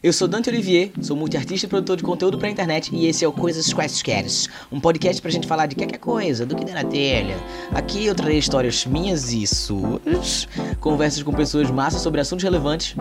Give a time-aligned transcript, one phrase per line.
[0.00, 3.28] Eu sou Dante Olivier, sou multiartista e produtor de conteúdo pra internet e esse é
[3.28, 6.84] o Coisas Quaisqueres, um podcast pra gente falar de qualquer coisa, do que der na
[6.84, 7.36] telha.
[7.72, 10.46] Aqui eu trarei histórias minhas e suas,
[10.78, 12.94] conversas com pessoas massas sobre assuntos relevantes,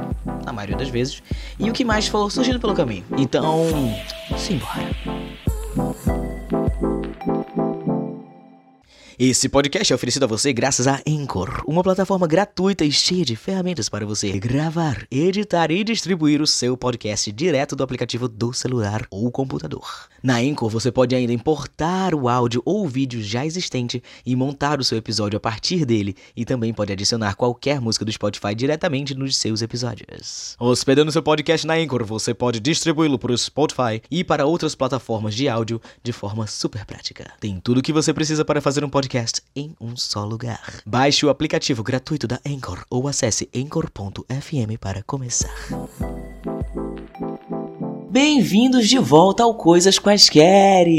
[0.44, 1.22] na maioria das vezes,
[1.60, 3.06] e o que mais for surgindo pelo caminho.
[3.16, 3.68] Então,
[4.36, 5.17] simbora.
[9.20, 13.36] Esse podcast é oferecido a você graças a Anchor, uma plataforma gratuita e cheia de
[13.36, 19.08] ferramentas para você gravar, editar e distribuir o seu podcast direto do aplicativo do celular
[19.10, 20.08] ou computador.
[20.22, 24.84] Na Anchor você pode ainda importar o áudio ou vídeo já existente e montar o
[24.84, 29.36] seu episódio a partir dele, e também pode adicionar qualquer música do Spotify diretamente nos
[29.36, 30.56] seus episódios.
[30.60, 35.34] Hospedando seu podcast na Anchor, você pode distribuí-lo para o Spotify e para outras plataformas
[35.34, 37.32] de áudio de forma super prática.
[37.40, 40.82] Tem tudo o que você precisa para fazer um podcast podcast em um só lugar.
[40.86, 45.56] Baixe o aplicativo gratuito da Anchor ou acesse anchor.fm para começar.
[48.10, 50.92] Bem-vindos de volta ao Coisas Quaisqueres.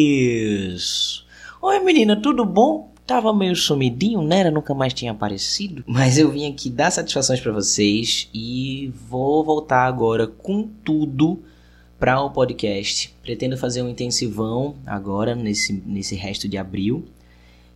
[1.60, 2.94] Oi menina, tudo bom?
[3.06, 4.50] Tava meio sumidinho, né?
[4.50, 5.84] nunca mais tinha aparecido.
[5.86, 11.42] Mas eu vim aqui dar satisfações para vocês e vou voltar agora com tudo
[11.98, 13.14] para o podcast.
[13.22, 17.06] Pretendo fazer um intensivão agora nesse, nesse resto de abril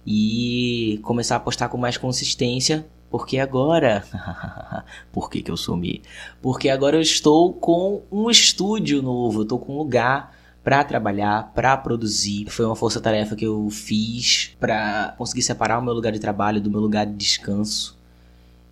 [0.06, 4.04] e começar a postar com mais consistência, porque agora.
[5.12, 6.02] Por que, que eu sumi?
[6.40, 11.76] Porque agora eu estou com um estúdio novo, estou com um lugar para trabalhar, para
[11.76, 12.46] produzir.
[12.48, 16.70] Foi uma força-tarefa que eu fiz para conseguir separar o meu lugar de trabalho do
[16.70, 17.98] meu lugar de descanso.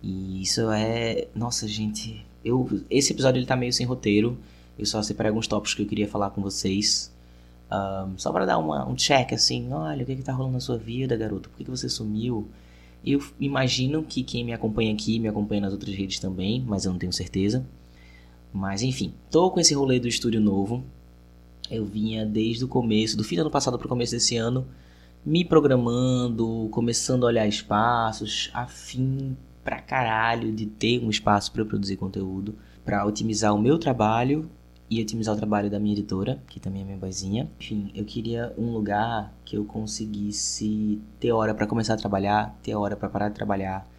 [0.01, 4.37] E isso é, nossa, gente, eu esse episódio ele tá meio sem roteiro.
[4.77, 7.10] Eu só separei alguns tópicos que eu queria falar com vocês.
[7.71, 10.59] Um, só para dar uma, um check assim, olha, o que, que tá rolando na
[10.59, 11.49] sua vida, garoto?
[11.49, 12.49] Por que, que você sumiu?
[13.05, 16.91] Eu imagino que quem me acompanha aqui me acompanha nas outras redes também, mas eu
[16.91, 17.65] não tenho certeza.
[18.53, 20.83] Mas enfim, tô com esse rolê do estúdio novo.
[21.69, 24.67] Eu vinha desde o começo, do fim do ano passado para o começo desse ano,
[25.25, 31.95] me programando, começando a olhar espaços, afim pra caralho de ter um espaço para produzir
[31.95, 34.49] conteúdo, para otimizar o meu trabalho
[34.91, 37.49] e otimizar o trabalho da minha editora, que também é minha boizinha.
[37.57, 42.75] Enfim, eu queria um lugar que eu conseguisse ter hora para começar a trabalhar, ter
[42.75, 43.89] hora para parar de trabalhar.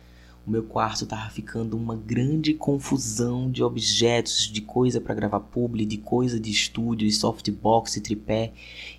[0.47, 5.87] O meu quarto tava ficando uma grande confusão de objetos, de coisa para gravar publi,
[5.87, 8.53] de coisa de estúdio, de softbox e tripé,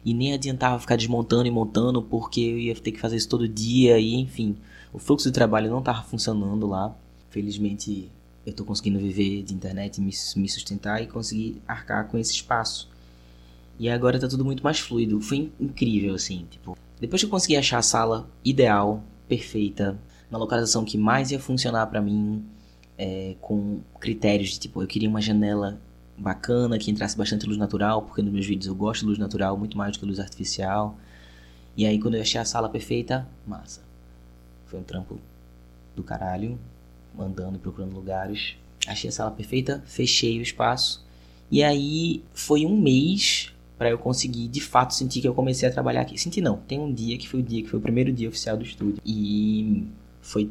[0.04, 3.48] e nem adiantava ficar desmontando e montando porque eu ia ter que fazer isso todo
[3.48, 4.56] dia e enfim,
[4.92, 6.96] o fluxo de trabalho não tava funcionando lá.
[7.30, 8.10] Felizmente
[8.46, 12.90] eu estou conseguindo viver de internet, me, me sustentar e conseguir arcar com esse espaço.
[13.80, 15.20] E agora está tudo muito mais fluido.
[15.22, 16.78] Foi incrível, assim, tipo...
[17.00, 19.98] Depois que eu consegui achar a sala ideal, perfeita,
[20.30, 22.46] na localização que mais ia funcionar para mim,
[22.98, 25.80] é, com critérios de, tipo, eu queria uma janela
[26.18, 29.58] bacana, que entrasse bastante luz natural, porque nos meus vídeos eu gosto de luz natural
[29.58, 30.98] muito mais do que luz artificial.
[31.76, 33.82] E aí quando eu achei a sala perfeita, massa.
[34.66, 35.20] Foi um trampo
[35.96, 36.58] do caralho,
[37.18, 38.56] andando, procurando lugares.
[38.88, 41.06] Achei a sala perfeita, fechei o espaço.
[41.50, 45.72] E aí foi um mês para eu conseguir de fato sentir que eu comecei a
[45.72, 46.18] trabalhar aqui.
[46.18, 48.58] Senti não, tem um dia que foi o dia que foi o primeiro dia oficial
[48.58, 49.02] do estúdio.
[49.06, 49.86] E
[50.22, 50.50] foi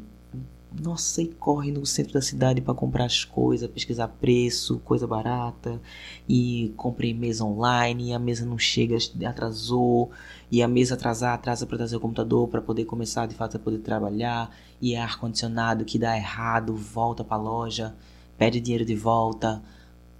[0.80, 5.80] nossa, e corre no centro da cidade para comprar as coisas, pesquisar preço, coisa barata.
[6.28, 8.96] E comprei mesa online, e a mesa não chega,
[9.26, 10.10] atrasou.
[10.50, 13.60] E a mesa atrasar, atrasa para trazer o computador para poder começar de fato a
[13.60, 14.54] poder trabalhar.
[14.80, 17.94] E é ar-condicionado que dá errado, volta para loja,
[18.38, 19.62] pede dinheiro de volta,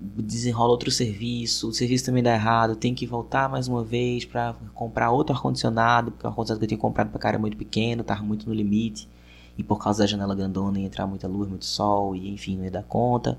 [0.01, 4.55] desenrola outro serviço, o serviço também dá errado, tem que voltar mais uma vez para
[4.75, 8.05] comprar outro ar-condicionado, porque o ar-condicionado que eu tinha comprado para cara é muito pequeno,
[8.05, 9.09] tava muito no limite
[9.57, 12.65] e por causa da janela grandona ia entrar muita luz, muito sol, e enfim, não
[12.65, 13.39] ia dar conta.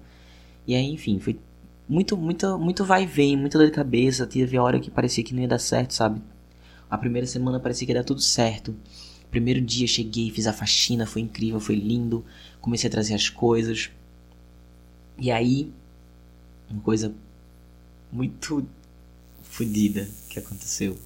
[0.68, 1.40] E aí, enfim, foi
[1.88, 4.26] muito, muito, muito vai e vem, muita dor de cabeça.
[4.26, 6.22] Teve hora que parecia que não ia dar certo, sabe?
[6.90, 8.76] A primeira semana parecia que ia dar tudo certo.
[9.32, 12.24] Primeiro dia cheguei, fiz a faxina, foi incrível, foi lindo.
[12.62, 13.90] Comecei a trazer as coisas.
[15.18, 15.72] E aí,
[16.70, 17.14] uma coisa
[18.12, 18.66] muito
[19.42, 20.98] fodida que aconteceu.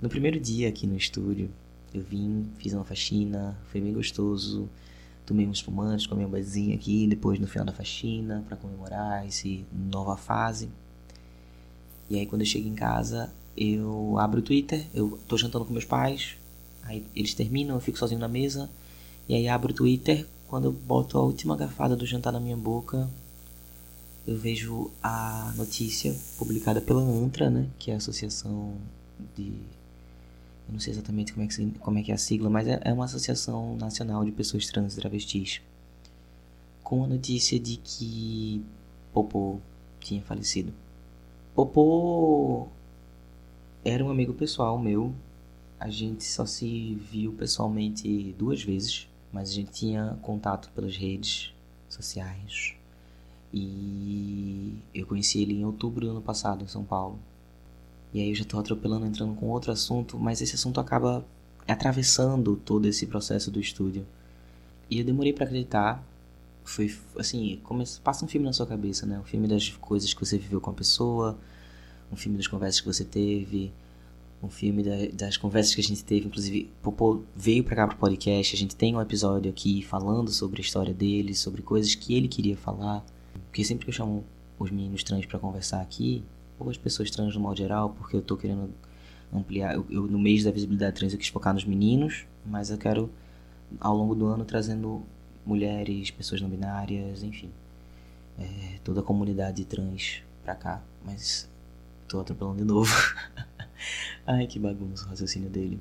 [0.00, 1.50] No primeiro dia aqui no estúdio,
[1.94, 4.68] eu vim, fiz uma faxina, foi bem gostoso.
[5.24, 9.48] Tomei uns espumantes, comi uma bazinha aqui, depois no final da faxina, para comemorar essa
[9.72, 10.68] nova fase.
[12.10, 15.72] E aí quando eu chego em casa, eu abro o Twitter, eu tô jantando com
[15.72, 16.36] meus pais,
[16.82, 18.68] aí eles terminam, eu fico sozinho na mesa,
[19.28, 22.56] e aí abro o Twitter, quando eu boto a última garfada do jantar na minha
[22.56, 23.08] boca,
[24.26, 28.74] eu vejo a notícia publicada pela ANTRA, né, que é a Associação
[29.36, 29.54] de
[30.68, 32.92] não sei exatamente como é que, como é, que é a sigla, mas é, é
[32.92, 35.60] uma associação nacional de pessoas trans e travestis.
[36.82, 38.64] Com a notícia de que
[39.12, 39.58] Popô
[40.00, 40.72] tinha falecido.
[41.54, 42.68] Popô
[43.84, 45.12] era um amigo pessoal meu.
[45.78, 51.52] A gente só se viu pessoalmente duas vezes, mas a gente tinha contato pelas redes
[51.88, 52.74] sociais.
[53.52, 57.18] E eu conheci ele em outubro do ano passado, em São Paulo.
[58.12, 61.24] E aí eu já tô atropelando, entrando com outro assunto, mas esse assunto acaba
[61.66, 64.06] atravessando todo esse processo do estúdio.
[64.90, 66.04] E eu demorei para acreditar.
[66.64, 69.18] Foi assim, começa, passa um filme na sua cabeça, né?
[69.18, 71.38] Um filme das coisas que você viveu com a pessoa,
[72.12, 73.72] um filme das conversas que você teve,
[74.42, 77.96] um filme da, das conversas que a gente teve, inclusive, Popô veio para cá pro
[77.96, 82.14] podcast, a gente tem um episódio aqui falando sobre a história dele, sobre coisas que
[82.14, 83.04] ele queria falar.
[83.46, 84.24] Porque sempre que eu chamo
[84.58, 86.22] os meninos trans para conversar aqui,
[86.62, 88.70] ou as pessoas trans no modo geral, porque eu tô querendo
[89.32, 92.78] ampliar, eu, eu, no mês da visibilidade trans eu quis focar nos meninos, mas eu
[92.78, 93.10] quero
[93.80, 95.02] ao longo do ano trazendo
[95.44, 97.50] mulheres, pessoas não binárias, enfim,
[98.38, 101.48] é, toda a comunidade trans pra cá, mas
[102.08, 102.92] tô atropelando de novo.
[104.26, 105.80] Ai, que bagunça o raciocínio dele.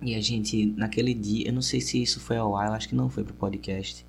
[0.00, 2.88] E a gente, naquele dia, eu não sei se isso foi ao ar, eu acho
[2.88, 4.04] que não foi pro podcast.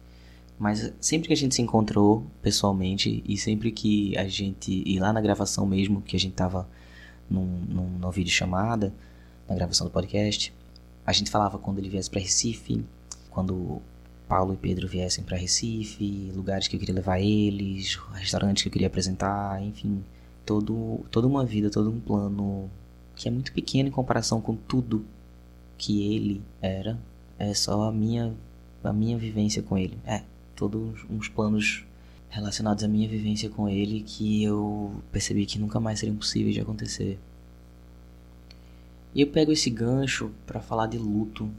[0.58, 4.84] Mas sempre que a gente se encontrou pessoalmente e sempre que a gente.
[4.86, 6.68] E lá na gravação mesmo, que a gente tava
[7.30, 8.94] num, num, numa videochamada,
[9.48, 10.54] na gravação do podcast,
[11.06, 12.86] a gente falava quando ele viesse para Recife,
[13.30, 13.82] quando
[14.28, 18.72] Paulo e Pedro viessem para Recife, lugares que eu queria levar eles, restaurantes que eu
[18.72, 20.04] queria apresentar, enfim,
[20.46, 22.70] todo, toda uma vida, todo um plano
[23.16, 25.06] que é muito pequeno em comparação com tudo
[25.78, 26.98] que ele era.
[27.38, 28.34] É só a minha
[28.84, 29.98] a minha vivência com ele.
[30.06, 30.24] É,
[30.56, 31.86] todos uns planos
[32.30, 36.62] relacionados à minha vivência com ele que eu percebi que nunca mais seriam possíveis de
[36.62, 37.20] acontecer.
[39.14, 41.50] E eu pego esse gancho para falar de luto,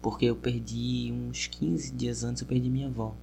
[0.00, 3.14] porque eu perdi uns 15 dias antes eu perdi minha avó.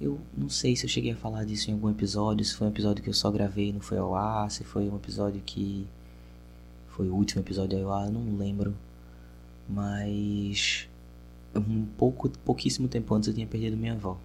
[0.00, 2.70] Eu não sei se eu cheguei a falar disso em algum episódio, se foi um
[2.70, 5.86] episódio que eu só gravei e não foi ao ar, se foi um episódio que
[6.88, 8.76] foi o último episódio ao ar, não lembro.
[9.68, 10.88] Mas
[11.58, 14.18] um pouco, pouquíssimo tempo antes eu tinha perdido minha avó.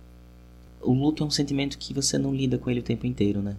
[0.82, 3.56] O luto é um sentimento que você não lida com ele o tempo inteiro, né?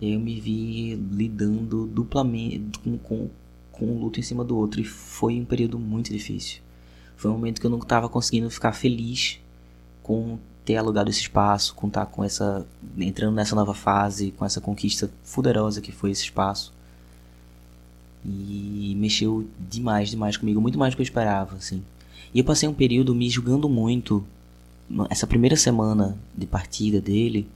[0.00, 3.30] Eu me vi lidando duplamente com, com,
[3.70, 6.60] com um luto em cima do outro e foi um período muito difícil.
[7.16, 9.38] Foi um momento que eu não estava conseguindo ficar feliz
[10.02, 12.66] com ter alugado esse espaço, com estar tá com essa
[12.98, 16.72] entrando nessa nova fase, com essa conquista fuderosa que foi esse espaço.
[18.24, 21.82] E mexeu demais, demais comigo, muito mais do que eu esperava, assim.
[22.34, 24.24] E eu passei um período me julgando muito.
[25.10, 27.46] Essa primeira semana de partida dele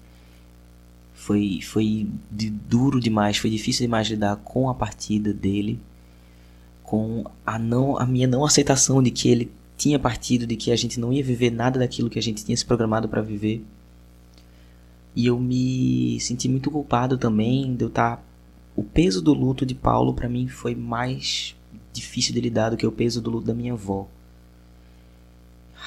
[1.14, 5.78] foi, foi de, duro demais, foi difícil demais lidar com a partida dele,
[6.82, 10.76] com a, não, a minha não aceitação de que ele tinha partido, de que a
[10.76, 13.64] gente não ia viver nada daquilo que a gente tinha se programado para viver.
[15.14, 18.17] E eu me senti muito culpado também de eu estar.
[18.17, 18.23] Tá,
[18.75, 21.56] o peso do luto de Paulo para mim foi mais
[21.94, 24.06] difícil de lidar do que o peso do luto da minha avó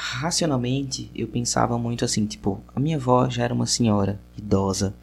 [0.01, 4.95] racionalmente eu pensava muito assim, tipo, a minha avó já era uma senhora idosa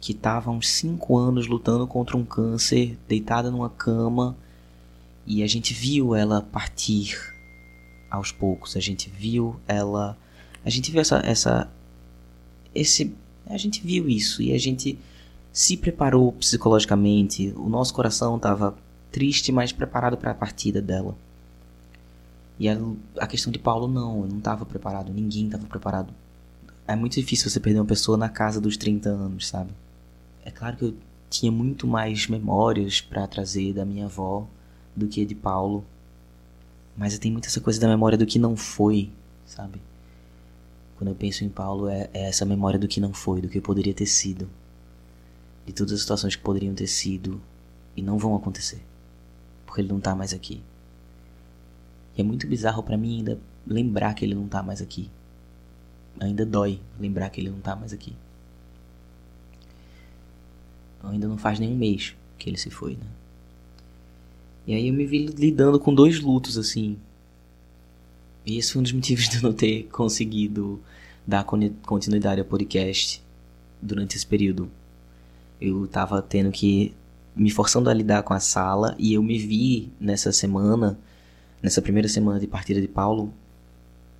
[0.00, 4.36] que estava há uns 5 anos lutando contra um câncer, deitada numa cama,
[5.24, 7.16] e a gente viu ela partir
[8.10, 10.18] aos poucos, a gente viu ela,
[10.64, 11.70] a gente viu essa essa
[12.74, 13.14] esse
[13.46, 14.98] a gente viu isso e a gente
[15.52, 18.76] se preparou psicologicamente, o nosso coração estava
[19.12, 21.16] triste, mas preparado para a partida dela.
[22.60, 22.78] E a,
[23.16, 26.12] a questão de Paulo, não, eu não estava preparado, ninguém estava preparado.
[26.86, 29.70] É muito difícil você perder uma pessoa na casa dos 30 anos, sabe?
[30.44, 30.94] É claro que eu
[31.30, 34.46] tinha muito mais memórias para trazer da minha avó
[34.94, 35.86] do que de Paulo.
[36.94, 39.10] Mas eu tenho muita essa coisa da memória do que não foi,
[39.46, 39.80] sabe?
[40.98, 43.58] Quando eu penso em Paulo, é, é essa memória do que não foi, do que
[43.58, 44.50] poderia ter sido.
[45.64, 47.40] De todas as situações que poderiam ter sido
[47.96, 48.82] e não vão acontecer.
[49.64, 50.62] Porque ele não tá mais aqui.
[52.20, 55.10] É muito bizarro para mim ainda lembrar que ele não tá mais aqui.
[56.20, 58.14] Ainda dói lembrar que ele não tá mais aqui.
[61.02, 63.06] Ainda não faz nem um mês que ele se foi, né?
[64.66, 66.98] E aí eu me vi lidando com dois lutos, assim.
[68.44, 70.78] E esse foi um dos motivos de eu não ter conseguido
[71.26, 73.22] dar continuidade ao podcast
[73.80, 74.70] durante esse período.
[75.58, 76.94] Eu tava tendo que
[77.34, 80.98] me forçando a lidar com a sala e eu me vi nessa semana
[81.62, 83.32] nessa primeira semana de partida de Paulo,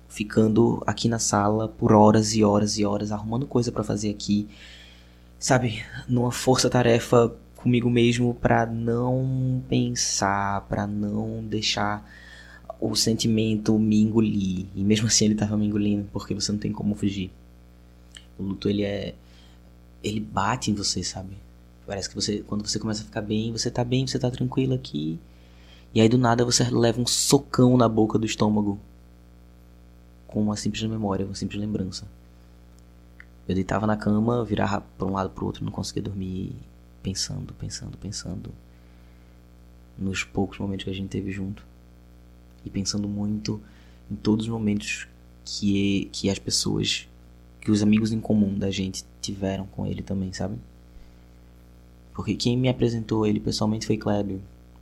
[0.07, 4.47] ficando aqui na sala por horas e horas e horas, arrumando coisa para fazer aqui,
[5.39, 12.09] sabe, numa força-tarefa comigo mesmo para não pensar, para não deixar
[12.79, 14.65] o sentimento me engolir.
[14.75, 17.31] E mesmo assim ele tava me engolindo, porque você não tem como fugir.
[18.37, 19.13] O luto ele é
[20.03, 21.37] ele bate em você, sabe?
[21.85, 24.73] Parece que você, quando você começa a ficar bem, você tá bem, você tá tranquilo
[24.73, 25.19] aqui.
[25.93, 28.79] E aí do nada você leva um socão na boca do estômago.
[30.27, 32.07] Com uma simples memória, uma simples lembrança.
[33.47, 36.55] Eu deitava na cama, virava para um lado pro outro, não conseguia dormir,
[37.03, 38.51] pensando, pensando, pensando
[39.97, 41.65] nos poucos momentos que a gente teve junto.
[42.63, 43.61] E pensando muito
[44.09, 45.07] em todos os momentos
[45.43, 47.07] que, que as pessoas,
[47.59, 50.55] que os amigos em comum da gente tiveram com ele também, sabe?
[52.13, 54.39] Porque quem me apresentou ele pessoalmente foi Kleber.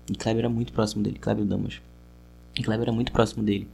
[0.10, 1.82] E Kleber era muito próximo dele, Kleber Damas.
[2.58, 3.68] E Kleber era muito próximo dele.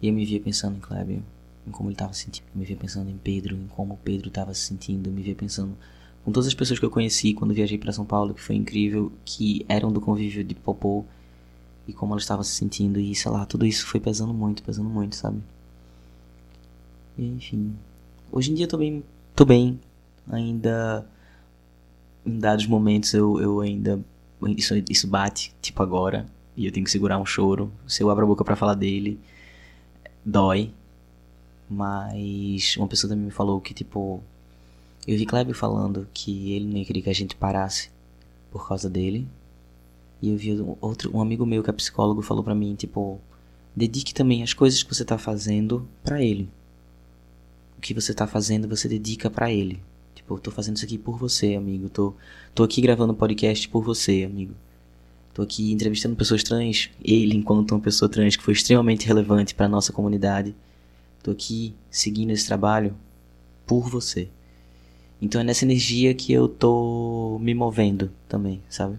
[0.00, 1.18] E eu me via pensando em Kleber,
[1.66, 2.46] em como ele estava se sentindo.
[2.54, 5.08] Eu me via pensando em Pedro, em como Pedro estava se sentindo.
[5.08, 5.76] Eu me via pensando
[6.24, 9.12] com todas as pessoas que eu conheci quando viajei para São Paulo, que foi incrível,
[9.24, 11.04] que eram do convívio de Popô.
[11.86, 12.98] E como elas estavam se sentindo.
[12.98, 15.38] E sei lá, tudo isso foi pesando muito, pesando muito, sabe?
[17.16, 17.74] E enfim.
[18.30, 19.02] Hoje em dia eu tô bem.
[19.34, 19.78] tô bem.
[20.30, 21.06] Ainda
[22.24, 24.00] em dados momentos eu, eu ainda.
[24.56, 26.26] Isso, isso bate, tipo agora.
[26.56, 27.72] E eu tenho que segurar um choro.
[27.86, 29.18] Se eu abro a boca para falar dele,
[30.24, 30.72] dói.
[31.68, 34.22] Mas uma pessoa também me falou que, tipo.
[35.06, 37.90] Eu vi Kleber falando que ele não ia querer que a gente parasse
[38.50, 39.26] por causa dele.
[40.20, 43.20] E eu vi outro, um amigo meu que é psicólogo falou para mim, tipo,
[43.74, 46.48] dedique também as coisas que você tá fazendo para ele.
[47.78, 49.80] O que você tá fazendo, você dedica para ele.
[50.18, 51.88] Tipo, eu tô fazendo isso aqui por você, amigo.
[51.88, 52.12] Tô,
[52.52, 54.52] tô aqui gravando podcast por você, amigo.
[55.32, 59.68] Tô aqui entrevistando pessoas trans, ele enquanto uma pessoa trans que foi extremamente relevante para
[59.68, 60.56] nossa comunidade.
[61.22, 62.96] Tô aqui seguindo esse trabalho
[63.64, 64.28] por você.
[65.22, 68.98] Então é nessa energia que eu tô me movendo também, sabe?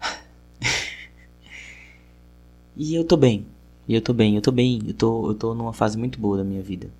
[2.76, 3.46] e eu tô bem.
[3.88, 4.82] E eu tô bem, eu tô bem.
[4.86, 6.90] Eu tô, eu tô numa fase muito boa da minha vida.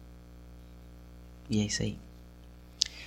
[1.50, 1.97] E é isso aí.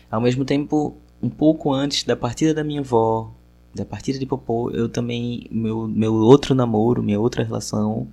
[0.09, 3.31] Ao mesmo tempo, um pouco antes da partida da minha avó,
[3.73, 5.47] da partida de Popô, eu também.
[5.49, 8.07] Meu, meu outro namoro, minha outra relação.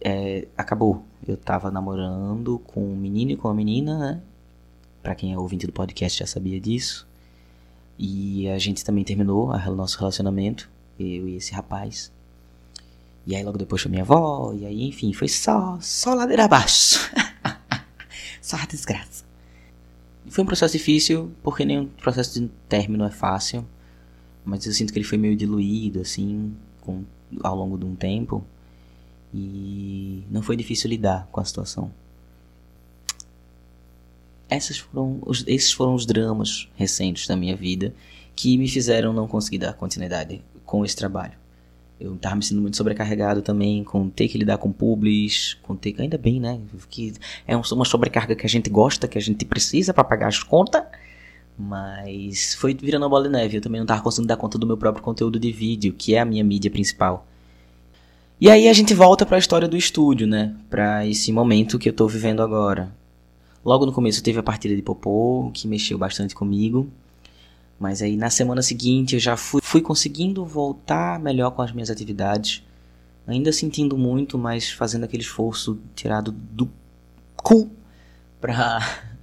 [0.00, 1.04] É, acabou.
[1.26, 4.20] Eu tava namorando com um menino e com uma menina, né?
[5.02, 7.06] Pra quem é ouvinte do podcast já sabia disso.
[7.98, 12.12] E a gente também terminou o nosso relacionamento, eu e esse rapaz.
[13.26, 17.10] E aí logo depois foi minha avó, e aí enfim, foi só, só ladeira abaixo.
[18.48, 19.24] só a desgraça.
[20.26, 23.66] Foi um processo difícil, porque nenhum processo de término é fácil.
[24.44, 27.04] Mas eu sinto que ele foi meio diluído, assim, com,
[27.42, 28.42] ao longo de um tempo.
[29.34, 31.92] E não foi difícil lidar com a situação.
[34.48, 37.94] Essas foram os, esses foram os dramas recentes da minha vida
[38.34, 41.36] que me fizeram não conseguir dar continuidade com esse trabalho.
[42.00, 45.92] Eu tava me sentindo muito sobrecarregado também com ter que lidar com publis, com ter
[45.92, 46.00] que.
[46.00, 46.60] Ainda bem, né?
[46.88, 47.12] Que
[47.46, 50.84] é uma sobrecarga que a gente gosta, que a gente precisa para pagar as contas.
[51.58, 53.56] Mas foi virando bola de neve.
[53.56, 56.20] Eu também não tava conseguindo dar conta do meu próprio conteúdo de vídeo, que é
[56.20, 57.26] a minha mídia principal.
[58.40, 60.54] E aí a gente volta para a história do estúdio, né?
[60.70, 62.92] Para esse momento que eu tô vivendo agora.
[63.64, 66.88] Logo no começo teve a partida de Popô, que mexeu bastante comigo.
[67.78, 71.90] Mas aí na semana seguinte eu já fui, fui conseguindo voltar melhor com as minhas
[71.90, 72.62] atividades.
[73.26, 76.68] Ainda sentindo muito, mas fazendo aquele esforço tirado do
[77.36, 77.70] cu
[78.40, 78.80] pra,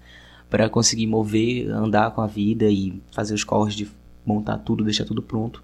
[0.50, 3.90] pra conseguir mover, andar com a vida e fazer os corres de
[4.26, 5.64] montar tudo, deixar tudo pronto.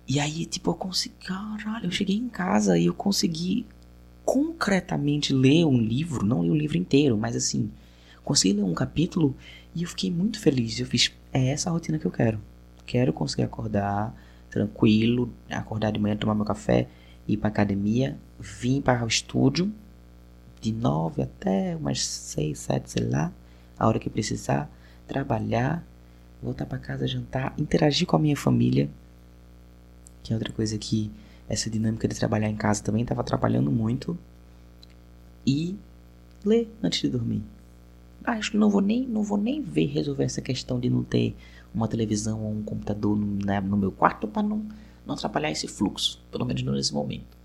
[0.07, 1.15] E aí, tipo, eu consegui.
[1.25, 3.65] Caralho, eu cheguei em casa e eu consegui
[4.23, 7.71] concretamente ler um livro, não li o livro inteiro, mas assim,
[8.23, 9.35] consegui ler um capítulo
[9.73, 10.79] e eu fiquei muito feliz.
[10.79, 12.39] Eu fiz, é essa a rotina que eu quero.
[12.85, 14.15] Quero conseguir acordar
[14.49, 16.87] tranquilo, acordar de manhã, tomar meu café,
[17.27, 19.71] ir pra academia, vir para o estúdio
[20.61, 23.31] de nove até umas seis, sete, sei lá,
[23.77, 24.69] a hora que precisar,
[25.07, 25.83] trabalhar,
[26.41, 28.89] voltar para casa, jantar, interagir com a minha família,
[30.23, 31.11] que é outra coisa que
[31.47, 34.17] essa dinâmica de trabalhar em casa também estava atrapalhando muito.
[35.45, 35.75] E
[36.43, 37.43] ler antes de dormir.
[38.23, 41.03] Ah, acho que não vou nem não vou nem ver resolver essa questão de não
[41.03, 41.35] ter
[41.73, 44.65] uma televisão ou um computador no, né, no meu quarto para não,
[45.05, 47.35] não atrapalhar esse fluxo, pelo menos nesse momento.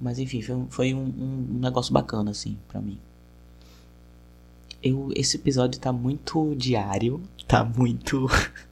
[0.00, 2.98] Mas enfim, foi, foi um, um, negócio bacana assim para mim.
[4.82, 8.28] Eu, esse episódio tá muito diário, tá muito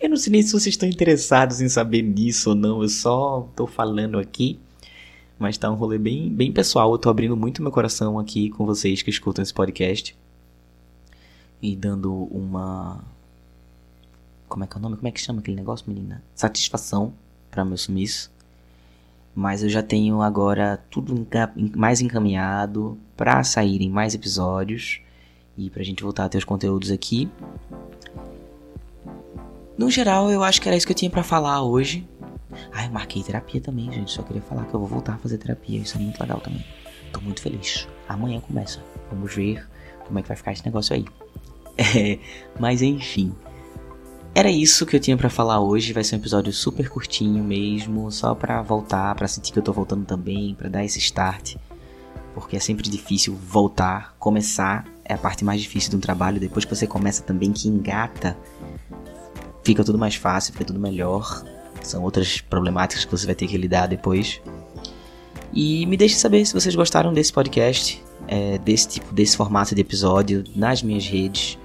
[0.00, 3.46] Eu não sei nem se vocês estão interessados em saber nisso ou não, eu só
[3.54, 4.58] tô falando aqui.
[5.38, 8.66] Mas tá um rolê bem, bem pessoal, eu tô abrindo muito meu coração aqui com
[8.66, 10.14] vocês que escutam esse podcast.
[11.62, 13.02] E dando uma.
[14.50, 14.96] Como é que é o nome?
[14.96, 16.24] Como é que chama aquele negócio, menina?
[16.34, 17.14] Satisfação
[17.52, 18.32] para meu sumiço.
[19.32, 21.24] Mas eu já tenho agora tudo
[21.76, 25.00] mais encaminhado para saírem mais episódios
[25.56, 27.30] e pra gente voltar a ter os conteúdos aqui.
[29.78, 32.06] No geral, eu acho que era isso que eu tinha para falar hoje.
[32.72, 34.10] Ah, eu marquei terapia também, gente.
[34.10, 35.78] Só queria falar que eu vou voltar a fazer terapia.
[35.78, 36.66] Isso é muito legal também.
[37.12, 37.86] Tô muito feliz.
[38.08, 38.82] Amanhã começa.
[39.12, 39.64] Vamos ver
[40.04, 41.04] como é que vai ficar esse negócio aí.
[41.96, 42.18] É,
[42.58, 43.34] mas enfim.
[44.34, 45.92] Era isso que eu tinha para falar hoje.
[45.92, 49.72] Vai ser um episódio super curtinho mesmo, só para voltar, para sentir que eu tô
[49.72, 51.56] voltando também, para dar esse start.
[52.34, 56.38] Porque é sempre difícil voltar, começar é a parte mais difícil de um trabalho.
[56.38, 58.38] Depois que você começa também que engata,
[59.64, 61.44] fica tudo mais fácil, fica tudo melhor.
[61.82, 64.40] São outras problemáticas que você vai ter que lidar depois.
[65.52, 69.80] E me deixe saber se vocês gostaram desse podcast, é, desse tipo, desse formato de
[69.80, 71.58] episódio nas minhas redes.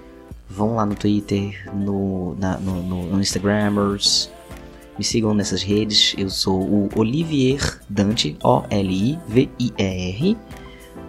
[0.55, 4.31] Vão lá no Twitter, no, na, no, no, Instagramers.
[4.97, 6.15] Me sigam nessas redes.
[6.17, 10.37] Eu sou o Olivier Dante, O-L-I-V-I-E-R.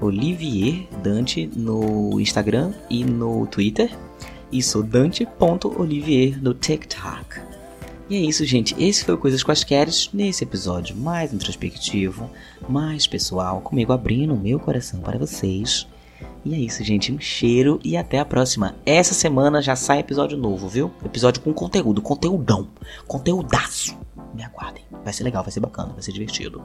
[0.01, 3.97] Olivier Dante no Instagram e no Twitter
[4.53, 7.41] e sou Dante.Olivier no TikTok.
[8.09, 8.75] E é isso, gente.
[8.83, 12.31] Esse foi o Coisas Quaisqueres nesse episódio mais introspectivo,
[12.69, 15.87] mais pessoal, comigo abrindo o meu coração para vocês.
[16.45, 17.13] E é isso, gente.
[17.13, 18.77] Um cheiro e até a próxima.
[18.85, 20.93] Essa semana já sai episódio novo, viu?
[21.05, 22.69] Episódio com conteúdo, conteúdão,
[23.07, 23.97] conteúdaço.
[24.35, 24.85] Me aguardem.
[25.05, 26.63] Vai ser legal, vai ser bacana, vai ser divertido.